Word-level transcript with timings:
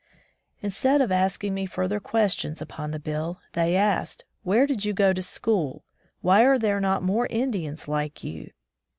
Instead 0.61 0.99
of 0.99 1.11
asking 1.11 1.53
me 1.53 1.67
further 1.67 1.99
questions 1.99 2.59
upon 2.59 2.89
the 2.89 2.99
bill, 2.99 3.39
they 3.53 3.75
asked: 3.75 4.25
"Where 4.41 4.65
did 4.65 4.83
you 4.83 4.93
go 4.93 5.13
to 5.13 5.21
school? 5.21 5.85
Why 6.21 6.43
are 6.43 6.57
there 6.57 6.81
not 6.81 7.03
more 7.03 7.27
Indians 7.27 7.87
like 7.87 8.23
you?" 8.23 8.49